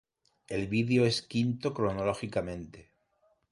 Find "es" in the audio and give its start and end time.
1.05-1.21